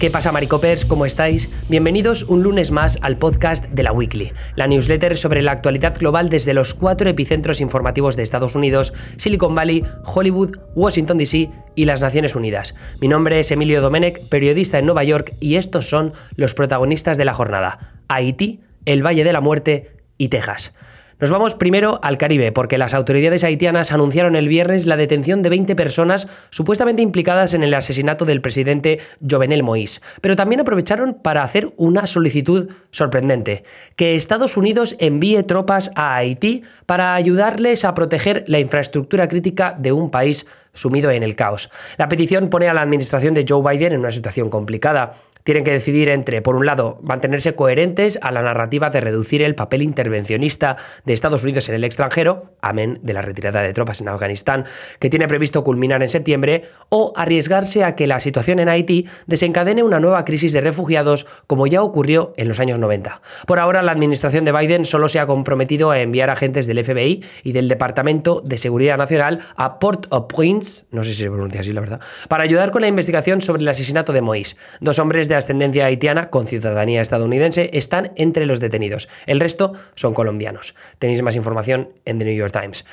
¿Qué 0.00 0.10
pasa, 0.10 0.32
Maricopers? 0.32 0.86
¿Cómo 0.86 1.04
estáis? 1.04 1.50
Bienvenidos 1.68 2.22
un 2.22 2.42
lunes 2.42 2.70
más 2.70 2.98
al 3.02 3.18
podcast 3.18 3.66
de 3.66 3.82
la 3.82 3.92
Weekly, 3.92 4.32
la 4.54 4.66
newsletter 4.66 5.14
sobre 5.14 5.42
la 5.42 5.52
actualidad 5.52 5.94
global 5.98 6.30
desde 6.30 6.54
los 6.54 6.72
cuatro 6.72 7.10
epicentros 7.10 7.60
informativos 7.60 8.16
de 8.16 8.22
Estados 8.22 8.54
Unidos, 8.54 8.94
Silicon 9.18 9.54
Valley, 9.54 9.82
Hollywood, 10.06 10.56
Washington 10.74 11.18
DC 11.18 11.50
y 11.74 11.84
las 11.84 12.00
Naciones 12.00 12.34
Unidas. 12.34 12.74
Mi 13.02 13.08
nombre 13.08 13.40
es 13.40 13.50
Emilio 13.50 13.82
Domenech, 13.82 14.26
periodista 14.30 14.78
en 14.78 14.86
Nueva 14.86 15.04
York, 15.04 15.34
y 15.38 15.56
estos 15.56 15.90
son 15.90 16.14
los 16.34 16.54
protagonistas 16.54 17.18
de 17.18 17.26
la 17.26 17.34
jornada: 17.34 18.00
Haití, 18.08 18.60
el 18.86 19.04
Valle 19.04 19.22
de 19.22 19.34
la 19.34 19.42
Muerte 19.42 19.98
y 20.16 20.30
Texas. 20.30 20.72
Nos 21.20 21.30
vamos 21.30 21.54
primero 21.54 22.00
al 22.02 22.16
Caribe, 22.16 22.50
porque 22.50 22.78
las 22.78 22.94
autoridades 22.94 23.44
haitianas 23.44 23.92
anunciaron 23.92 24.36
el 24.36 24.48
viernes 24.48 24.86
la 24.86 24.96
detención 24.96 25.42
de 25.42 25.50
20 25.50 25.76
personas 25.76 26.28
supuestamente 26.48 27.02
implicadas 27.02 27.52
en 27.52 27.62
el 27.62 27.74
asesinato 27.74 28.24
del 28.24 28.40
presidente 28.40 29.00
Jovenel 29.28 29.62
Moïse. 29.62 30.00
Pero 30.22 30.34
también 30.34 30.62
aprovecharon 30.62 31.12
para 31.12 31.42
hacer 31.42 31.74
una 31.76 32.06
solicitud 32.06 32.70
sorprendente, 32.90 33.64
que 33.96 34.16
Estados 34.16 34.56
Unidos 34.56 34.96
envíe 34.98 35.42
tropas 35.42 35.90
a 35.94 36.16
Haití 36.16 36.62
para 36.86 37.14
ayudarles 37.14 37.84
a 37.84 37.92
proteger 37.92 38.44
la 38.46 38.58
infraestructura 38.58 39.28
crítica 39.28 39.76
de 39.78 39.92
un 39.92 40.08
país 40.10 40.46
sumido 40.72 41.10
en 41.10 41.22
el 41.22 41.36
caos. 41.36 41.68
La 41.98 42.08
petición 42.08 42.48
pone 42.48 42.68
a 42.68 42.72
la 42.72 42.80
administración 42.80 43.34
de 43.34 43.44
Joe 43.46 43.62
Biden 43.62 43.92
en 43.92 44.00
una 44.00 44.10
situación 44.10 44.48
complicada 44.48 45.12
tienen 45.44 45.64
que 45.64 45.72
decidir 45.72 46.08
entre, 46.08 46.42
por 46.42 46.56
un 46.56 46.66
lado, 46.66 46.98
mantenerse 47.02 47.54
coherentes 47.54 48.18
a 48.22 48.30
la 48.30 48.42
narrativa 48.42 48.90
de 48.90 49.00
reducir 49.00 49.42
el 49.42 49.54
papel 49.54 49.82
intervencionista 49.82 50.76
de 51.04 51.12
Estados 51.12 51.42
Unidos 51.42 51.68
en 51.68 51.74
el 51.74 51.84
extranjero, 51.84 52.54
amén 52.60 52.98
de 53.02 53.12
la 53.12 53.22
retirada 53.22 53.62
de 53.62 53.72
tropas 53.72 54.00
en 54.00 54.08
Afganistán, 54.08 54.64
que 54.98 55.10
tiene 55.10 55.28
previsto 55.28 55.64
culminar 55.64 56.02
en 56.02 56.08
septiembre, 56.08 56.62
o 56.88 57.12
arriesgarse 57.16 57.84
a 57.84 57.94
que 57.94 58.06
la 58.06 58.20
situación 58.20 58.58
en 58.58 58.68
Haití 58.68 59.06
desencadene 59.26 59.82
una 59.82 60.00
nueva 60.00 60.24
crisis 60.24 60.52
de 60.52 60.60
refugiados 60.60 61.26
como 61.46 61.66
ya 61.66 61.82
ocurrió 61.82 62.32
en 62.36 62.48
los 62.48 62.60
años 62.60 62.78
90. 62.78 63.20
Por 63.46 63.58
ahora, 63.58 63.82
la 63.82 63.92
administración 63.92 64.44
de 64.44 64.52
Biden 64.52 64.84
solo 64.84 65.08
se 65.08 65.20
ha 65.20 65.26
comprometido 65.26 65.90
a 65.90 66.00
enviar 66.00 66.30
agentes 66.30 66.66
del 66.66 66.82
FBI 66.84 67.24
y 67.42 67.52
del 67.52 67.68
Departamento 67.68 68.42
de 68.44 68.56
Seguridad 68.56 68.98
Nacional 68.98 69.40
a 69.56 69.78
Port-au-Prince, 69.78 70.84
no 70.90 71.04
sé 71.04 71.14
si 71.14 71.22
se 71.22 71.30
pronuncia 71.30 71.60
así 71.60 71.72
la 71.72 71.80
verdad, 71.80 72.00
para 72.28 72.44
ayudar 72.44 72.70
con 72.70 72.82
la 72.82 72.88
investigación 72.88 73.40
sobre 73.40 73.62
el 73.62 73.68
asesinato 73.68 74.12
de 74.12 74.22
Moïse, 74.22 74.56
dos 74.80 74.98
hombres 74.98 75.28
de 75.30 75.36
ascendencia 75.36 75.86
haitiana 75.86 76.28
con 76.28 76.46
ciudadanía 76.46 77.00
estadounidense 77.00 77.70
están 77.72 78.12
entre 78.16 78.44
los 78.44 78.60
detenidos. 78.60 79.08
El 79.24 79.40
resto 79.40 79.72
son 79.94 80.12
colombianos. 80.12 80.74
Tenéis 80.98 81.22
más 81.22 81.36
información 81.36 81.88
en 82.04 82.18
The 82.18 82.26
New 82.26 82.36
York 82.36 82.52
Times. 82.52 82.84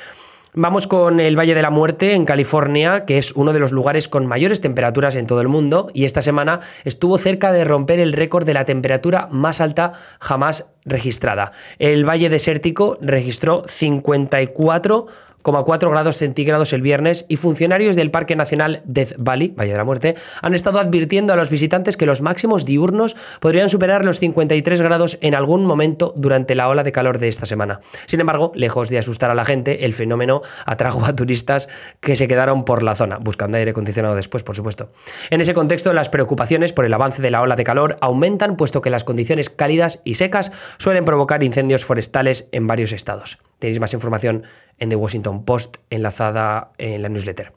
Vamos 0.54 0.88
con 0.88 1.20
el 1.20 1.38
Valle 1.38 1.54
de 1.54 1.62
la 1.62 1.70
Muerte 1.70 2.14
en 2.14 2.26
California, 2.26 3.06
que 3.06 3.18
es 3.18 3.34
uno 3.34 3.54
de 3.54 3.60
los 3.60 3.72
lugares 3.72 4.08
con 4.08 4.26
mayores 4.26 4.62
temperaturas 4.62 5.16
en 5.16 5.28
todo 5.28 5.42
el 5.42 5.50
mundo, 5.50 5.90
y 5.94 6.06
esta 6.06 6.22
semana 6.22 6.62
estuvo 6.84 7.18
cerca 7.18 7.52
de 7.52 7.66
romper 7.66 8.00
el 8.00 8.14
récord 8.14 8.46
de 8.46 8.54
la 8.54 8.66
temperatura 8.66 9.28
más 9.30 9.62
alta 9.62 9.92
jamás 10.20 10.72
registrada. 10.88 11.52
El 11.80 12.08
Valle 12.08 12.30
Desértico 12.30 12.98
registró 13.02 13.64
54,4 13.64 15.90
grados 15.90 16.18
centígrados 16.18 16.74
el 16.74 16.82
viernes 16.82 17.26
y 17.30 17.38
funcionarios 17.38 17.96
del 17.96 18.12
Parque 18.12 18.36
Nacional 18.36 18.82
Death 18.86 19.14
Valley, 19.18 19.50
Valle 19.50 19.72
de 19.72 19.78
la 19.78 19.84
Muerte, 19.84 20.16
han 20.42 20.54
estado 20.54 20.80
advirtiendo 20.80 21.34
a 21.34 21.36
los 21.36 21.52
visitantes 21.52 21.98
que 21.98 22.06
los 22.06 22.22
máximos 22.22 22.66
diurnos 22.66 23.16
podrían 23.40 23.70
superar 23.70 24.04
los 24.04 24.20
53 24.20 24.82
grados 24.82 25.18
en 25.22 25.36
algún 25.36 25.66
momento 25.66 26.14
durante 26.18 26.56
la 26.56 26.70
ola 26.70 26.84
de 26.84 26.92
calor 26.92 27.20
de 27.20 27.28
esta 27.28 27.46
semana. 27.46 27.80
Sin 28.08 28.20
embargo, 28.20 28.52
lejos 28.56 28.90
de 28.90 28.98
asustar 28.98 29.30
a 29.30 29.36
la 29.36 29.46
gente, 29.46 29.86
el 29.86 29.94
fenómeno 29.94 30.42
atrajo 30.66 31.06
a 31.06 31.16
turistas 31.16 31.70
que 32.02 32.16
se 32.16 32.28
quedaron 32.28 32.66
por 32.66 32.84
la 32.84 32.96
zona, 32.96 33.18
buscando 33.18 33.58
aire 33.58 33.72
acondicionado 33.72 34.16
después, 34.16 34.44
por 34.44 34.56
supuesto. 34.56 34.90
En 35.30 35.42
ese 35.42 35.54
contexto, 35.54 35.94
las 35.94 36.10
preocupaciones 36.10 36.74
por 36.74 36.86
el 36.86 36.94
avance 36.94 37.22
de 37.22 37.32
la 37.32 37.42
ola 37.42 37.56
de 37.56 37.64
calor 37.64 37.98
aumentan 38.02 38.58
puesto 38.58 38.82
que 38.82 38.90
las 38.90 39.04
condiciones 39.04 39.50
cálidas 39.50 40.02
y 40.04 40.16
secas 40.16 40.52
suelen 40.78 41.06
provocar 41.06 41.44
incendios 41.44 41.86
forestales 41.86 42.48
en 42.52 42.68
varios 42.68 42.92
estados. 42.92 43.38
Tenéis 43.60 43.80
más 43.80 43.94
información 43.94 44.44
en 44.78 44.90
The 44.90 44.96
Washington 44.96 45.44
Post 45.44 45.78
enlazada 45.90 46.72
en 46.78 47.02
la 47.02 47.10
newsletter. 47.10 47.52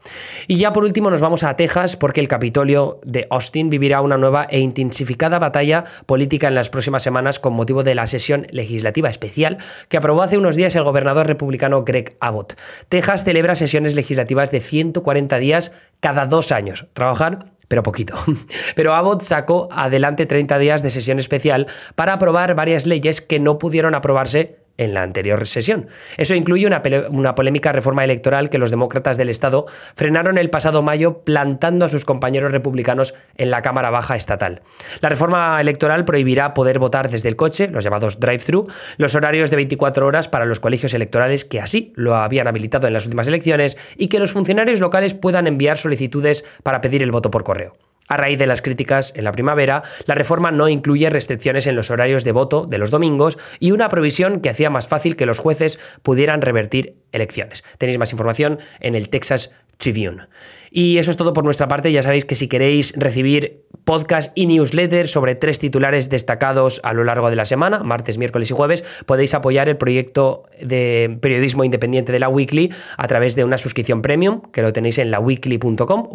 Y 0.47 0.57
ya 0.57 0.73
por 0.73 0.85
último 0.85 1.11
nos 1.11 1.21
vamos 1.21 1.43
a 1.43 1.57
Texas 1.57 1.97
porque 1.97 2.21
el 2.21 2.29
Capitolio 2.29 3.01
de 3.05 3.27
Austin 3.31 3.69
vivirá 3.69 4.01
una 4.01 4.17
nueva 4.17 4.47
e 4.49 4.61
intensificada 4.61 5.39
batalla 5.39 5.85
política 6.07 6.49
en 6.49 6.55
las 6.55 6.71
próximas 6.71 7.03
semanas 7.03 7.39
con 7.39 7.53
motivo 7.53 7.83
de 7.83 7.95
la 7.95 8.07
sesión 8.07 8.47
legislativa 8.51 9.11
especial 9.11 9.59
que 9.89 9.99
aprobó 9.99 10.23
hace 10.23 10.39
unos 10.39 10.57
días 10.57 10.75
el 10.77 10.85
gobernador 10.85 11.27
republicano 11.27 11.85
Greg 11.85 12.17
Abbott. 12.21 12.55
Texas 12.89 13.25
celebra 13.25 13.55
sesiones 13.55 13.95
legislativas 13.95 14.51
de 14.51 14.61
140 14.61 15.39
días 15.39 15.73
cada 16.01 16.27
dos 16.27 16.53
años. 16.53 16.87
Trabajar 16.95 17.60
pero 17.71 17.85
poquito. 17.85 18.19
Pero 18.75 18.95
Abbott 18.95 19.23
sacó 19.23 19.69
adelante 19.71 20.27
30 20.27 20.59
días 20.59 20.83
de 20.83 20.91
sesión 20.91 21.21
especial 21.21 21.69
para 21.95 22.15
aprobar 22.15 22.57
varias 22.57 22.85
leyes 22.85 23.21
que 23.21 23.39
no 23.39 23.59
pudieron 23.59 23.95
aprobarse 23.95 24.59
en 24.81 24.95
la 24.95 25.03
anterior 25.03 25.47
sesión. 25.47 25.87
Eso 26.17 26.35
incluye 26.35 26.67
una, 26.67 26.83
una, 27.11 27.35
polémica 27.35 27.71
reforma 27.71 28.03
electoral 28.03 28.49
que 28.49 28.59
los 28.59 28.71
demócratas 28.71 29.19
del 29.19 29.29
Estado 29.29 29.67
frenaron 29.95 30.39
el 30.39 30.49
pasado 30.49 30.83
mayo 30.83 31.19
plantando 31.19 31.85
a 31.85 31.89
sus 31.89 32.07
compañeros 32.07 32.51
republicanos 32.51 33.15
en 33.37 33.51
la 33.51 33.61
Cámara 33.61 33.91
Baja 33.91 34.17
estatal. 34.17 34.63
La 35.03 35.11
reforma 35.11 35.61
electoral 35.61 36.07
prohibirá 36.07 36.55
poder 36.55 36.79
votar 36.79 37.11
desde 37.11 37.29
el 37.29 37.37
coche, 37.37 37.69
los 37.69 37.85
llamados 37.85 38.19
drive-thru, 38.21 38.67
los 38.97 39.15
horarios 39.15 39.51
de 39.51 39.57
24 39.57 40.07
horas 40.07 40.29
para 40.29 40.47
los 40.47 40.61
colegios 40.61 40.95
electorales 40.95 41.45
que 41.45 41.61
así 41.61 41.93
lo 41.95 42.15
habían 42.15 42.49
habilitado 42.49 42.87
en 42.87 42.95
las 42.95 43.05
últimas 43.05 43.29
elecciones 43.29 43.77
y 43.97 44.09
que 44.09 44.19
los 44.19 44.33
funcionarios 44.33 44.81
locales 44.81 45.13
puedan 45.13 45.47
enviar 45.47 45.77
solicitudes 45.77 46.45
para 46.63 46.81
pedir 46.81 47.03
el 47.03 47.11
voto 47.11 47.31
por 47.31 47.45
correo. 47.45 47.77
A 48.11 48.17
raíz 48.17 48.41
de 48.41 48.47
las 48.49 48.61
críticas 48.61 49.13
en 49.15 49.23
la 49.23 49.31
primavera, 49.31 49.85
la 50.07 50.17
reforma 50.17 50.51
no 50.51 50.69
incluye 50.69 51.09
restricciones 51.11 51.69
en 51.69 51.77
los 51.77 51.93
horarios 51.93 52.25
de 52.25 52.33
voto 52.33 52.67
de 52.67 52.77
los 52.77 52.91
domingos 52.91 53.39
y 53.61 53.71
una 53.71 53.89
provisión 53.89 54.41
que 54.41 54.51
hacía 54.51 54.69
más 54.69 54.89
fácil 54.89 55.15
que 55.15 55.27
los 55.27 55.39
jueces 55.39 55.79
pudieran 56.03 56.43
revertir 56.43 56.97
elecciones. 57.13 57.63
Tenéis 57.79 58.01
más 58.01 58.11
información 58.11 58.59
en 58.81 58.97
el 58.97 59.11
Texas 59.11 59.53
Tribune. 59.77 60.27
Y 60.73 60.99
eso 60.99 61.11
es 61.11 61.17
todo 61.17 61.33
por 61.33 61.45
nuestra 61.45 61.69
parte. 61.69 61.91
Ya 61.91 62.03
sabéis 62.03 62.25
que 62.25 62.35
si 62.35 62.47
queréis 62.47 62.93
recibir 62.97 63.65
podcast 63.85 64.31
y 64.37 64.47
newsletter 64.47 65.09
sobre 65.09 65.35
tres 65.35 65.59
titulares 65.59 66.11
destacados 66.11 66.81
a 66.85 66.93
lo 66.93 67.03
largo 67.03 67.31
de 67.31 67.37
la 67.37 67.45
semana, 67.45 67.83
martes, 67.83 68.19
miércoles 68.19 68.51
y 68.51 68.55
jueves, 68.55 68.85
podéis 69.07 69.35
apoyar 69.35 69.69
el 69.69 69.77
proyecto 69.77 70.45
de 70.61 71.19
periodismo 71.21 71.65
independiente 71.65 72.13
de 72.13 72.19
la 72.19 72.29
Weekly 72.29 72.73
a 72.99 73.09
través 73.09 73.35
de 73.37 73.45
una 73.45 73.59
suscripción 73.59 74.03
premium, 74.03 74.43
que 74.53 74.63
lo 74.63 74.73
tenéis 74.73 74.99
en 74.99 75.11
laweekly.com, 75.11 76.09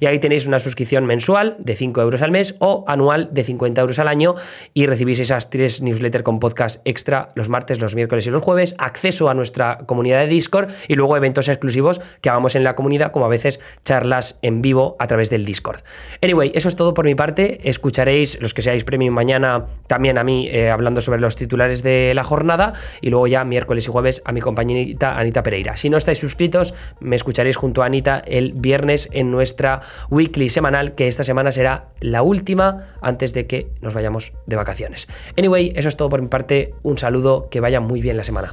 y 0.00 0.06
ahí 0.06 0.18
tenéis 0.18 0.46
una 0.46 0.58
suscripción 0.58 1.06
mensual 1.06 1.56
de 1.58 1.76
5 1.76 2.00
euros 2.02 2.22
al 2.22 2.30
mes 2.30 2.54
o 2.58 2.84
anual 2.86 3.28
de 3.32 3.44
50 3.44 3.80
euros 3.80 3.98
al 3.98 4.08
año 4.08 4.34
y 4.74 4.86
recibís 4.86 5.20
esas 5.20 5.50
tres 5.50 5.82
newsletters 5.82 6.24
con 6.24 6.38
podcast 6.38 6.80
extra 6.84 7.28
los 7.34 7.48
martes, 7.48 7.80
los 7.80 7.94
miércoles 7.94 8.26
y 8.26 8.30
los 8.30 8.42
jueves, 8.42 8.74
acceso 8.78 9.28
a 9.28 9.34
nuestra 9.34 9.78
comunidad 9.86 10.20
de 10.20 10.26
Discord 10.26 10.70
y 10.88 10.94
luego 10.94 11.16
eventos 11.16 11.48
exclusivos 11.48 12.00
que 12.20 12.30
hagamos 12.30 12.54
en 12.54 12.64
la 12.64 12.74
comunidad, 12.74 13.12
como 13.12 13.26
a 13.26 13.28
veces 13.28 13.60
charlas 13.84 14.38
en 14.42 14.62
vivo 14.62 14.96
a 14.98 15.06
través 15.06 15.30
del 15.30 15.44
Discord. 15.44 15.80
Anyway, 16.22 16.52
eso 16.54 16.68
es 16.68 16.76
todo 16.76 16.94
por 16.94 17.04
mi 17.04 17.14
parte. 17.14 17.60
Escucharéis, 17.68 18.40
los 18.40 18.54
que 18.54 18.62
seáis 18.62 18.84
premium 18.84 19.14
mañana, 19.14 19.66
también 19.86 20.18
a 20.18 20.24
mí 20.24 20.48
eh, 20.48 20.70
hablando 20.70 21.00
sobre 21.00 21.20
los 21.20 21.36
titulares 21.36 21.82
de 21.82 22.12
la 22.14 22.24
jornada 22.24 22.72
y 23.00 23.10
luego 23.10 23.26
ya 23.26 23.44
miércoles 23.44 23.86
y 23.86 23.90
jueves 23.90 24.22
a 24.24 24.32
mi 24.32 24.40
compañerita 24.40 25.18
Anita 25.18 25.42
Pereira. 25.42 25.76
Si 25.76 25.90
no 25.90 25.96
estáis 25.96 26.18
suscritos, 26.18 26.74
me 27.00 27.16
escucharéis 27.16 27.56
junto 27.56 27.82
a 27.82 27.86
Anita 27.86 28.22
el 28.26 28.52
viernes 28.52 29.08
en 29.12 29.30
nuestra 29.30 29.80
weekly 30.10 30.48
semanal, 30.48 30.94
que 30.94 31.08
esta 31.08 31.24
semana 31.24 31.52
será 31.52 31.88
la 32.00 32.22
última 32.22 32.78
antes 33.00 33.32
de 33.32 33.46
que 33.46 33.68
nos 33.80 33.94
vayamos 33.94 34.32
de 34.46 34.56
vacaciones. 34.56 35.08
Anyway, 35.36 35.72
eso 35.76 35.88
es 35.88 35.96
todo 35.96 36.08
por 36.08 36.22
mi 36.22 36.28
parte. 36.28 36.74
Un 36.82 36.98
saludo, 36.98 37.48
que 37.50 37.60
vaya 37.60 37.80
muy 37.80 38.00
bien 38.00 38.16
la 38.16 38.24
semana. 38.24 38.52